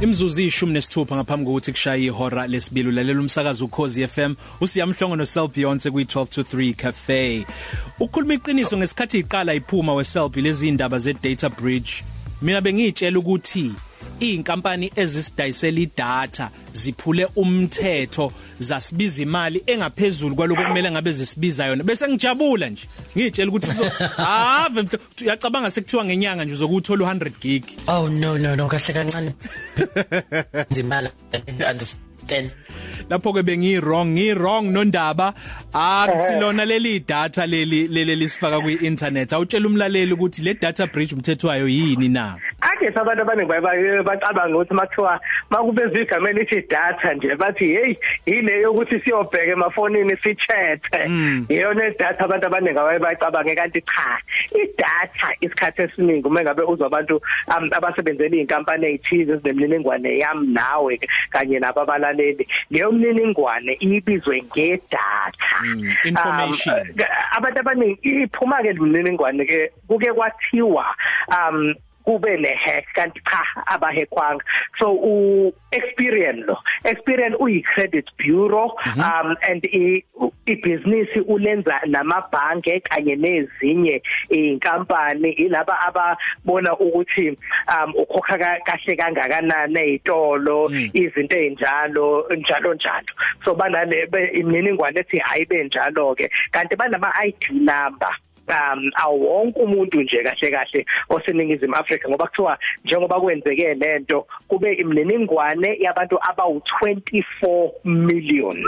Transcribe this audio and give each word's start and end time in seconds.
Imzuzu 0.00 0.42
ishumi 0.42 0.72
nesithupha 0.72 1.16
ngaphambi 1.16 1.46
kokuthi 1.46 1.72
kushaye 1.72 2.04
ihora 2.04 2.46
lesibili 2.46 2.92
lalela 2.92 3.20
umsakazo 3.20 3.64
ukhozi 3.64 4.08
FM 4.08 4.34
usiyamhlongo 4.60 5.16
no 5.16 5.24
Cell 5.24 5.48
Beyonce 5.48 5.90
kwi 5.90 6.04
12 6.04 6.26
to 6.26 6.42
3 6.42 6.74
cafe. 6.74 7.46
Ukhuluma 8.00 8.34
iqiniso 8.34 8.76
ngesikhathi 8.76 9.18
iqala 9.18 9.54
iphuma 9.54 9.94
weself 9.94 10.36
lezi 10.36 10.68
indaba 10.68 10.98
ze 10.98 11.14
data 11.14 11.48
breach. 11.48 12.02
Mina 12.42 12.60
bengitshela 12.60 13.18
ukuthi 13.18 13.72
inkampani 14.20 14.92
ezisidayisela 14.96 15.80
idatha 15.80 16.50
ziphule 16.72 17.28
umthetho 17.36 18.32
zasibiza 18.58 19.22
imali 19.22 19.62
engaphezulu 19.66 20.34
kwaloko 20.34 20.62
kumele 20.64 20.90
ngabe 20.90 21.12
zisibiza 21.12 21.66
yona. 21.66 21.84
Bese 21.84 22.08
ngijabula 22.08 22.68
nje 22.68 22.88
ngitshela 23.16 23.48
ukuthi 23.48 23.70
ave 24.18 24.84
uyacabanga 25.22 25.70
sekuthiwa 25.70 26.04
ngenyanga 26.04 26.44
nje 26.44 26.54
uzokuthola 26.54 27.04
u100 27.04 27.30
gig. 27.40 27.64
Oh 27.86 28.08
no 28.08 28.38
no 28.38 28.56
no 28.56 28.68
kahle 28.68 28.92
kancane. 28.94 29.32
Nzimala 30.70 31.10
understand. 31.70 32.50
Lapho 33.10 33.32
ke 33.32 33.42
bengi 33.42 33.78
wrong 33.80 34.08
ngi 34.16 34.34
wrong 34.34 34.72
nondaba 34.72 35.34
akusilona 35.72 36.64
leli 36.64 37.00
data 37.00 37.46
leli 37.46 37.88
leli 37.88 38.16
lisifaka 38.16 38.60
kwi 38.60 38.74
internet 38.74 39.32
awutshela 39.32 39.66
umlaleli 39.66 40.12
ukuthi 40.12 40.42
le 40.42 40.54
data 40.54 40.86
breach 40.86 41.12
umthetho 41.12 41.48
wayo 41.48 41.68
yini 41.68 42.08
na? 42.08 42.36
Ake 42.72 42.88
abantu 42.88 43.22
abaningi 43.22 44.02
bacabanga 44.04 44.56
ukuthi 44.56 44.74
makuthiwa 44.74 45.20
makubezwe 45.50 46.02
igama 46.02 46.30
elithi 46.30 46.62
data 46.68 47.14
nje 47.14 47.34
bathi 47.36 47.66
hey 47.66 47.94
yile 48.26 48.60
yokuthi 48.60 49.00
siyobheka 49.00 49.52
emafonini 49.52 50.16
sichathe 50.16 51.00
iyona 51.48 51.90
data 51.90 52.24
abantu 52.24 52.46
abaningi 52.46 52.78
abayicabange 52.78 53.54
kanti 53.54 53.80
cha 53.82 54.18
idatha 54.62 55.28
isikhathi 55.40 55.82
esiningi 55.82 56.26
uma 56.26 56.42
ngabe 56.42 56.62
uzwa 56.62 56.86
abantu 56.86 57.20
abasebenzela 57.48 58.36
izinkampani 58.36 58.86
ezithize 58.86 59.32
ezinemniningwane 59.32 60.18
yami 60.18 60.46
nawe 60.46 61.00
kanye 61.30 61.58
nababalaleli 61.58 62.48
leyo 62.70 62.92
mniningwane 62.92 63.76
ibizwe 63.80 64.42
ngedatha. 64.42 65.58
Information. 66.04 66.86
abantu 67.36 67.60
abaningi 67.60 67.98
iphuma 68.02 68.62
ke 68.62 68.72
mniningwane 68.72 69.44
ke 69.46 69.70
kuke 69.88 70.12
kwathiwa 70.12 70.86
um 71.28 71.74
kube 72.06 72.36
ne 72.40 72.54
hack 72.54 72.84
kanti 72.94 73.20
cha 73.30 73.42
abahekwanga. 73.66 74.44
So 74.78 74.92
u 74.92 75.52
experience 75.72 76.46
lo. 76.46 76.56
Experience 76.84 77.36
uyi 77.40 77.62
credit 77.62 78.06
bureau 78.16 78.68
-hmm. 78.76 79.02
um 79.02 79.36
and 79.42 79.66
i 79.66 80.02
business 80.62 81.08
ulenza 81.28 81.80
namabhange 81.86 82.80
kanye 82.80 83.16
nezinye 83.16 84.02
inkampani 84.30 85.30
ilaba 85.32 85.80
ababona 85.80 86.76
ukuthi 86.78 87.28
um 87.68 87.92
ukhokha 87.94 88.38
kahle 88.38 88.96
kangakanani 88.96 89.80
ezitolo 89.80 90.68
mm. 90.68 90.90
izinto 90.92 91.36
ezinjalo 91.36 92.26
njalo 92.36 92.74
njalo. 92.74 93.12
So 93.44 93.54
banale 93.54 94.08
imininingwane 94.32 95.00
ethi 95.00 95.18
hayibe 95.18 95.64
njalo 95.64 96.14
ke 96.14 96.30
kanti 96.50 96.76
banama 96.76 97.12
ID 97.24 97.50
number. 97.50 98.16
Um 98.48 98.90
awonke 98.94 99.60
umuntu 99.60 100.02
nje 100.02 100.22
kahle 100.22 100.50
kahle 100.50 100.86
oseningizimu 101.08 101.76
Afrika 101.76 102.08
ngoba 102.08 102.26
kuthiwa 102.26 102.58
njengoba 102.84 103.20
kwenzeke 103.20 103.74
lento 103.74 104.26
kube 104.48 104.72
imininingwane 104.72 105.76
yabantu 105.80 106.18
abawu 106.30 106.62
24 106.82 107.70
million 107.84 108.64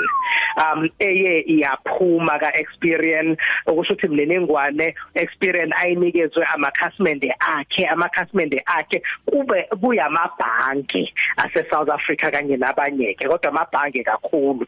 um 0.56 0.88
eye 0.98 1.40
iyaphuma 1.40 2.38
ka 2.38 2.58
experience 2.58 3.40
okusho 3.66 3.98
ukuthi 3.98 4.06
imininingwane 4.06 4.94
experience 5.14 5.74
ayinikezwe 5.76 6.44
amakhasimende 6.54 7.34
akhe 7.38 7.86
amakhasimende 7.86 8.62
akhe 8.66 9.02
kube 9.26 9.62
kuyamabhanki 9.80 11.14
ase 11.36 11.64
South 11.70 11.88
Africa 11.88 12.30
kanye 12.30 12.56
nabanye 12.56 13.14
ke 13.14 13.28
kodwa 13.28 13.50
amabhanki 13.50 14.04
kakhulu. 14.04 14.66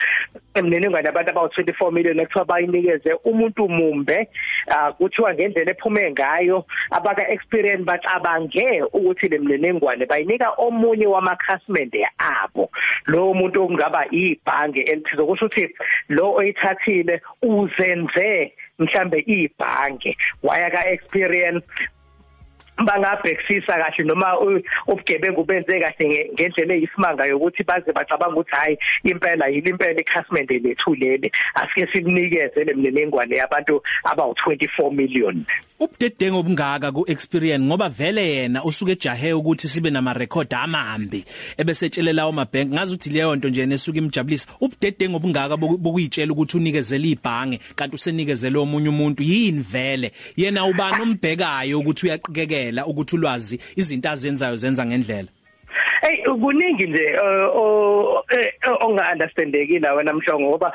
Imininingwane 0.54 1.06
yabantu 1.06 1.30
abawu 1.30 1.48
24 1.48 1.92
million 1.92 2.20
ekuthiwa 2.20 2.44
bayinikeze 2.44 3.14
umuntu 3.24 3.68
mumbe 3.68 4.28
uh, 4.68 4.99
kuthiwa 5.00 5.34
ngendlela 5.34 5.70
ephume 5.70 6.10
ngayo 6.12 6.64
abaka 6.90 7.28
experience 7.28 7.84
bacabange 7.84 8.82
ukuthi 8.92 9.28
lemnenengwane 9.28 10.06
bayinika 10.06 10.48
omunye 10.56 11.06
wamakhasimende 11.06 12.06
abo. 12.18 12.70
Lo 13.06 13.34
muntu 13.34 13.62
okungaba 13.64 14.04
ibhange 14.10 14.80
elithize 14.80 15.22
kusho 15.22 15.46
ukuthi 15.46 15.74
lo 16.08 16.34
oyithathile 16.34 17.20
uzenze 17.42 18.52
mhlambe 18.78 19.18
ibhange. 19.26 20.16
Waya 20.42 20.70
ka 20.70 20.88
experience 20.90 21.64
bangabhekisisa 22.84 23.72
kahle 23.78 24.04
noma 24.04 24.38
ubugebengu 24.86 25.44
benze 25.44 25.80
kahle 25.80 26.28
ngendlela 26.34 26.74
eyisimanga 26.74 27.26
yokuthi 27.26 27.62
baze 27.64 27.92
bacabanga 27.92 28.34
ukuthi 28.34 28.56
hayi 28.56 28.78
impela 29.04 29.48
yini 29.48 29.70
impela 29.70 30.00
ikhasimende 30.00 30.58
lethu 30.58 30.94
leli 30.94 31.32
asike 31.54 31.86
sikunikeze 31.92 32.64
lemnenengwane 32.64 33.36
yabantu 33.36 33.82
abawu 34.04 34.32
24 34.32 34.90
million. 34.92 35.44
Ubudedengo 35.80 36.38
obungaka 36.38 36.92
ku 36.92 37.04
experience 37.08 37.64
ngoba 37.64 37.88
vele 37.88 38.20
yena 38.34 38.64
usuke 38.64 38.92
ejahe 38.92 39.32
ukuthi 39.32 39.68
sibe 39.68 39.90
nama 39.90 40.12
record 40.12 40.54
amahambi 40.54 41.24
ebesetshelela 41.56 42.12
lawo 42.12 42.32
mabank. 42.32 42.72
Ngazi 42.72 42.94
ukuthi 42.94 43.10
leyo 43.10 43.36
nto 43.36 43.48
nje 43.48 43.66
nesuka 43.66 43.98
imjabulisa. 43.98 44.48
Ubudedengo 44.60 45.16
obungaka 45.16 45.56
bokuyitshela 45.56 46.32
ukuthi 46.32 46.56
unikezele 46.56 47.08
ibhange 47.08 47.60
kanti 47.76 47.94
usenikezele 47.94 48.58
omunye 48.58 48.88
umuntu 48.88 49.22
yini 49.22 49.62
vele? 49.62 50.12
Yena 50.36 50.66
ubani 50.66 51.02
umbhekayo 51.02 51.78
ukuthi 51.80 52.10
uyaqikekela 52.70 52.86
ukuthi 52.86 53.16
ulwazi 53.16 53.58
izinto 53.76 54.08
azenzayo 54.10 54.56
zenza 54.56 54.86
ngendlela. 54.86 55.28
Hey 56.02 56.24
kuningi 56.24 56.86
nje 56.86 57.16
onga 58.80 59.08
understandeki 59.12 59.78
la 59.78 59.94
wena 59.94 60.12
mhlongo 60.12 60.48
ngoba 60.48 60.72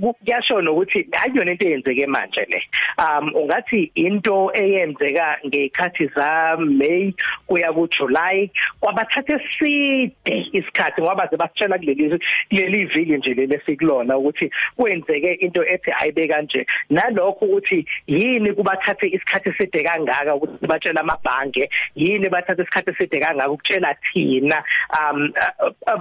kuyashona 0.00 0.70
ukuthi 0.70 1.06
ayiyona 1.22 1.52
into 1.52 1.64
eyenzeke 1.66 2.06
manje 2.06 2.46
le. 2.48 2.62
Um 2.98 3.32
ungathi 3.34 3.90
into 3.94 4.50
eyenzeka 4.54 5.38
ngekhathi 5.46 6.06
za 6.14 6.56
May 6.58 7.14
kuya 7.48 7.72
ku 7.72 7.88
July 7.88 8.50
kwabathatha 8.80 9.40
eside 9.40 10.12
isikhathi 10.52 11.02
ngoba 11.02 11.28
sebasitshela 11.30 11.78
kuleli 11.78 12.18
kuleli 12.50 12.84
viki 12.84 13.16
nje 13.16 13.34
leli 13.34 13.60
sikulona 13.66 14.18
ukuthi 14.18 14.50
kwenzeke 14.76 15.32
into 15.40 15.64
ethi 15.64 15.90
ayibe 16.00 16.28
kanje. 16.28 16.66
Nalokho 16.90 17.46
ukuthi 17.46 17.86
yini 18.06 18.52
kubathathe 18.52 19.06
isikhathi 19.06 19.48
eside 19.48 19.82
kangaka 19.84 20.34
ukuthi 20.34 20.66
batshela 20.66 21.00
amabhange 21.00 21.70
yini 21.96 22.28
bathatha 22.28 22.62
isikhathi 22.62 22.90
eside 22.90 23.20
kangaka 23.20 23.50
ukutshela 23.50 23.94
thina? 24.12 24.49
Um 25.00 25.32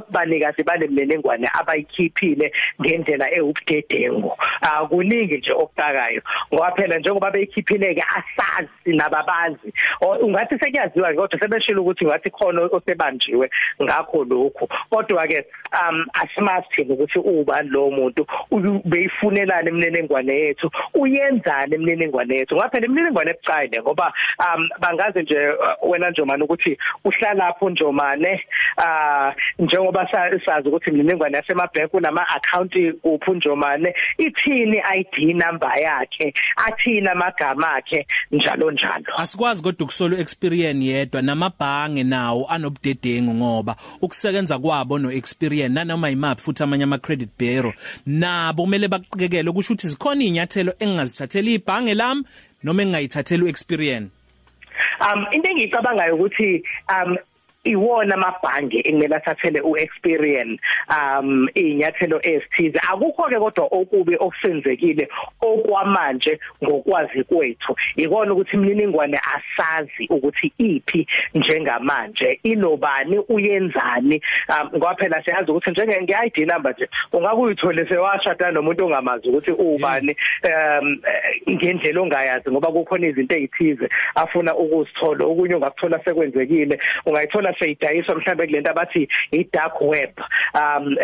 banikazi 0.10 0.64
banemlelengwane 0.64 1.50
abayikhiphile 1.60 2.52
ngendlela 2.82 3.36
ewubudedengu 3.38 4.38
akuningi 4.62 5.38
nje 5.38 5.52
okutakayo 5.52 6.22
ngoba 6.54 6.72
phela 6.72 6.98
njengoba 6.98 7.32
beyikhiphile 7.32 7.96
ke 7.96 8.04
asazi 8.18 8.94
nababazi. 8.98 9.74
Ungathi 10.22 10.60
sekuyaziwa 10.60 11.14
kodwa 11.14 11.40
sebeshilo 11.40 11.82
ukuthi 11.82 12.06
ngathi 12.06 12.30
khona 12.30 12.62
osebanjiwe 12.62 13.50
ngakho 13.84 14.24
lokho 14.24 14.68
kodwa 14.90 15.28
ke 15.28 15.46
um 15.74 16.06
asimathi 16.14 16.82
ukuthi 16.82 17.20
ubani 17.20 17.70
lo 17.70 17.92
muntu. 17.92 18.26
Beyifunelana 18.86 19.70
emnenengwane 19.70 20.34
yethu? 20.34 20.72
Uyenzana 20.94 21.76
emnenengwane 21.76 22.36
yethu? 22.36 22.56
Ngoba 22.56 22.70
phela 22.70 22.86
emnenengwane 22.86 23.32
ebucayi 23.32 23.82
ngoba 23.82 24.14
um 24.40 24.70
bangaze 24.80 25.22
nje 25.22 25.54
wena 25.82 26.10
Njomane 26.10 26.44
ukuthi 26.44 26.78
uhlala 27.06 27.34
lapho 27.34 27.70
Njomane 27.70 28.39
ah 28.78 29.34
njengoba 29.60 30.08
sazi 30.46 30.68
ukuthi 30.68 30.90
imininingwane 30.90 31.38
yasemabhenki 31.38 31.98
unama 31.98 32.30
account 32.30 32.74
kuphi 33.02 33.32
Njomane 33.32 33.94
ithini 34.18 34.82
ID 34.96 35.36
number 35.36 35.72
yakhe 35.82 36.34
athina 36.56 37.12
amagama 37.12 37.74
akhe 37.76 38.08
njalo 38.32 38.72
njalo. 38.72 39.18
Asikwazi 39.18 39.64
kodwa 39.64 39.84
ukusolo 39.84 40.18
experience 40.18 40.86
yedwa 40.86 41.22
namabhange 41.22 42.04
nawo 42.04 42.48
anobudedengu 42.50 43.34
ngoba 43.34 43.76
ukusebenza 44.02 44.60
kwabo 44.60 45.00
no 45.00 45.12
experience 45.12 45.74
nanoma 45.74 46.10
imaphi 46.10 46.42
futhi 46.42 46.64
amanye 46.64 46.84
ama 46.84 46.98
credit 46.98 47.30
bureau 47.40 47.74
nabo 48.06 48.64
kumele 48.64 48.88
baqikekele 48.88 49.52
kusho 49.52 49.74
ukuthi 49.74 49.88
zikhona 49.88 50.24
inyathelo 50.24 50.74
engazithathela 50.80 51.50
ibhange 51.50 51.94
lami 51.94 52.24
noma 52.64 52.84
engayithathela 52.84 53.48
experience 53.48 54.10
um 55.02 55.26
into 55.32 55.50
engiyicabangayo 55.50 56.16
ukuthi 56.16 56.64
um 56.90 57.18
iwona 57.70 58.16
amabhange 58.16 58.80
ekumele 58.80 59.16
athathele 59.16 59.62
uexperience 59.62 60.60
um 60.96 61.48
inyathelo 61.54 62.20
esithize 62.24 62.80
akukho 62.92 63.24
ke 63.30 63.40
kodwa 63.40 63.68
okubi 63.72 64.16
okusenzekile 64.20 65.08
okwamanje 65.42 66.40
ngokwazi 66.64 67.24
kwethu. 67.24 67.76
Ikona 67.96 68.34
ukuthi 68.34 68.56
imininingwane 68.56 69.20
asazi 69.36 70.08
ukuthi 70.10 70.54
iphi 70.58 71.08
njengamanje. 71.34 72.40
Inobani 72.44 73.20
uyenzani? 73.30 74.22
Um 74.50 74.70
ngoba 74.76 74.96
phela 74.96 75.24
siyazi 75.24 75.52
ukuthi 75.52 75.72
njenge 75.72 76.02
nge-ID 76.02 76.38
number 76.52 76.74
nje 76.74 76.90
ungakuyithole 77.14 77.86
sewashada 77.88 78.52
nomuntu 78.52 78.86
ongamazi 78.86 79.30
ukuthi 79.30 79.52
ubani 79.52 80.16
um 80.50 80.98
ngendlela 81.50 82.02
ongayazi 82.02 82.52
ngoba 82.52 82.72
kukhona 82.72 83.08
izinto 83.08 83.36
ezithize 83.36 83.90
afuna 84.16 84.56
ukuzithola. 84.56 85.26
Okunye 85.26 85.56
ungakuthola 85.56 86.00
sekwenzekile 86.04 86.80
ungayithola 87.06 87.59
seyidayiswa 87.60 88.16
mhlawumbe 88.16 88.48
kulento 88.48 88.72
abathi 88.72 89.08
i 89.32 89.44
dark 89.54 89.82
web 89.82 90.12
um 90.54 90.96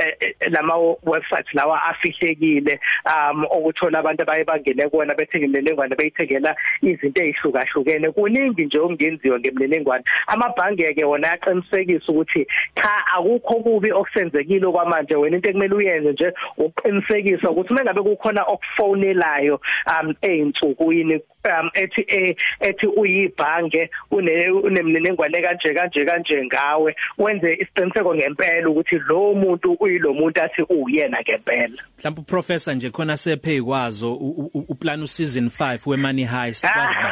lama 0.52 0.78
websites 1.04 1.54
lawa 1.54 1.84
afihlekile 1.84 2.80
um 3.06 3.46
okuthola 3.50 4.00
abantu 4.00 4.22
abaye 4.24 4.44
bangene 4.44 4.90
kuona 4.90 5.16
bethengelelengwane 5.16 5.96
beyithengela 5.96 6.56
izinto 6.82 7.24
ezihlukahlukene 7.24 8.12
kuningi 8.12 8.66
nje 8.66 8.80
okungenziwa 8.80 9.40
ngemlelengwane 9.40 10.04
amabhange 10.28 10.94
ke 10.94 11.04
wona 11.04 11.28
yaqinisekisa 11.28 12.12
ukuthi 12.12 12.48
cha 12.76 13.08
akukho 13.16 13.56
kubi 13.56 13.92
okusenzekile 13.92 14.72
kwamanje 14.72 15.16
wena 15.16 15.36
into 15.36 15.50
ekumele 15.50 15.76
uyenze 15.76 16.12
nje 16.12 16.34
uqinisekisa 16.58 17.52
ukuthi 17.52 17.74
mengabe 17.74 18.02
kukhona 18.02 18.44
okufonelayo 18.44 19.60
um 19.88 20.16
einsukwini 20.22 21.22
um 21.46 21.70
ethi 21.74 22.06
eh, 22.08 22.36
ethi 22.60 22.88
uyibhange 22.88 23.90
unemniningwane 24.12 25.42
kanje 25.42 25.74
kanje 25.74 26.06
kanje 26.06 26.35
ngawe 26.44 26.96
wenze 27.18 27.54
isiqiniseko 27.54 28.16
ngempela 28.16 28.70
ukuthi 28.70 28.96
lo 29.08 29.34
muntu 29.34 29.78
uyilo 29.80 30.14
muntu 30.14 30.42
athi 30.44 30.62
uyena 30.70 31.22
ngempela. 31.22 31.84
Mhlawumbe 31.98 32.22
uprofessor 32.22 32.76
nje 32.76 32.90
khona 32.90 33.18
sephe 33.18 33.56
ikwazo 33.56 34.14
uplan 34.54 35.04
useason 35.04 35.48
5 35.48 35.90
we 35.90 35.98
money 35.98 36.26
heist 36.26 36.66
kwazi 36.74 37.00
ba? 37.04 37.12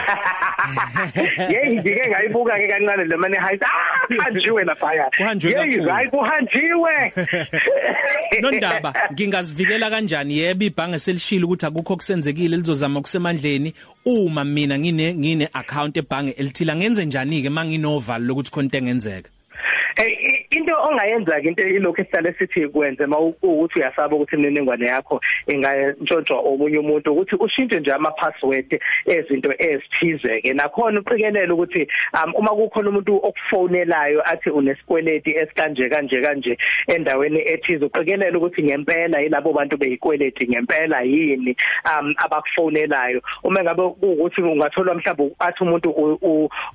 Yey 1.53 1.79
ngike 1.79 2.09
ngayibuka 2.09 2.53
ke 2.57 2.67
kancane 2.67 3.05
le 3.05 3.17
money 3.17 3.37
heist. 3.37 3.63
Ah 3.63 3.93
kanjiwe 4.09 4.63
lapha 4.63 4.93
ya 4.93 5.11
Yey 5.19 5.81
hayi 5.81 6.09
kuhanjiwe. 6.09 7.13
Nondaba 8.41 8.93
ngingazivikela 9.13 9.89
kanjani? 9.89 10.37
Yebo 10.37 10.65
ibhange 10.65 10.99
selishilo 10.99 11.47
ukuthi 11.47 11.65
akukho 11.65 11.95
kusenzekile 11.95 12.57
lizozama 12.57 13.01
kusemandleni 13.01 13.73
uma 14.05 14.43
mina 14.43 14.79
ngine 14.79 15.15
ngine 15.15 15.49
account 15.53 15.97
ebhange 15.97 16.31
elithila 16.31 16.75
ngenze 16.75 17.05
njani 17.05 17.41
ke 17.41 17.49
manginovalo 17.49 18.25
lokuthi 18.25 18.51
konke 18.51 18.77
engenzeka? 18.77 19.29
Into 20.53 20.73
ongayenza 20.75 21.41
ke 21.41 21.47
into 21.47 21.67
ilokho 21.67 22.01
esihlale 22.01 22.33
sithi 22.39 22.67
kwenze 22.67 23.05
mawukuthi 23.05 23.79
uyasaba 23.79 24.15
ukuthi 24.15 24.35
imininingwane 24.35 24.85
yakho 24.85 25.21
ingantshontshwa 25.47 26.39
omunye 26.39 26.77
umuntu 26.77 27.11
ukuthi 27.13 27.35
ushintshe 27.35 27.79
nje 27.79 27.91
ama 27.91 28.11
password 28.11 28.79
ezinto 29.05 29.53
ezithize 29.59 30.41
ke 30.41 30.53
nakhona 30.53 30.99
uqikelela 30.99 31.53
ukuthi 31.53 31.87
um, 32.13 32.35
uma 32.35 32.49
kukhona 32.49 32.89
umuntu 32.89 33.15
okufonelayo 33.23 34.21
athi 34.31 34.49
unesikweleti 34.49 35.31
esikanje 35.31 35.89
kanje 35.89 36.21
kanje 36.21 36.57
endaweni 36.87 37.39
ethize 37.39 37.85
uqikelela 37.85 38.37
ukuthi 38.37 38.63
ngempela 38.63 39.19
yilabo 39.19 39.53
bantu 39.53 39.77
beyikweleti 39.77 40.47
ngempela 40.47 41.01
yini 41.01 41.55
um 41.85 42.13
abakufonelayo 42.17 43.21
uma 43.43 43.63
ngabe 43.63 43.81
ukuthi 43.81 44.41
ungathola 44.41 44.93
mhlawumbe 44.93 45.35
athi 45.39 45.63
umuntu 45.63 45.89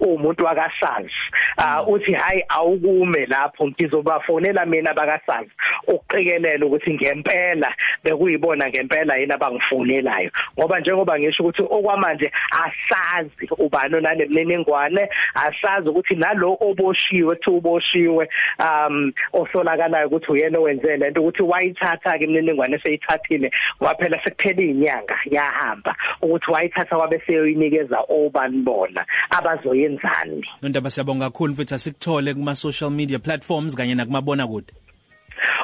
umuntu 0.00 0.44
wakasazi 0.44 1.20
uh, 1.58 1.88
uthi 1.88 2.12
hayi 2.12 2.44
awukume 2.48 3.26
lapho 3.26 3.67
ngizobafonela 3.68 4.66
mina 4.66 4.94
bakasazi 4.94 5.50
ukuqikelela 5.86 6.66
ukuthi 6.66 6.94
ngempela 6.94 7.74
bekuyibona 8.04 8.68
ngempela 8.68 9.16
yini 9.16 9.32
abangifonelayo. 9.32 10.30
Ngoba 10.58 10.80
njengoba 10.80 11.18
ngisho 11.18 11.42
ukuthi 11.42 11.62
okwamanje 11.62 12.32
asazi 12.50 13.48
ubani 13.58 13.96
onanemniningwane 13.96 15.08
asazi 15.34 15.88
ukuthi 15.88 16.14
nalo 16.14 16.56
oboshiwe 16.60 17.36
kuthi 17.36 17.50
uboshiwe 17.50 18.28
um 18.60 19.12
osolakalayo 19.32 20.06
ukuthi 20.06 20.32
uyena 20.32 20.58
owenze 20.58 20.96
lento 20.96 21.20
ukuthi 21.20 21.42
wayithatha 21.42 22.18
ke 22.18 22.24
imininingwane 22.24 22.78
seyithathile 22.78 23.50
kwaphela 23.78 24.20
sekuphela 24.24 24.62
izinyanga 24.62 25.16
yahamba 25.30 25.96
ukuthi 26.22 26.50
wayithatha 26.50 26.96
kwabe 26.96 27.22
seyoyinikeza 27.26 27.98
obani 28.08 28.62
bona 28.62 29.04
abazoyenzani? 29.30 30.46
Nondaba 30.62 30.90
siyabonga 30.90 31.30
kakhulu 31.30 31.52
mfethu 31.52 31.74
asikuthole 31.74 32.34
kuma 32.34 32.54
social 32.54 32.90
media 32.90 33.18
platforms 33.58 33.76
kanye 33.76 33.94
nakumabona 33.94 34.46
kude 34.46 34.72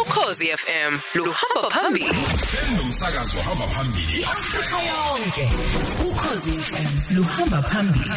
Ukhozi 0.00 0.46
FM 0.56 0.98
luhamba 1.14 1.70
phambili. 1.70 2.14
Senomsakazo 2.36 3.40
hamba 3.40 3.66
phambili. 3.68 4.24
Afrika 4.24 4.76
yonke. 4.90 5.48
Ukhozi 6.10 6.58
FM 6.58 7.14
luhamba 7.16 7.62
phambili. 7.62 8.10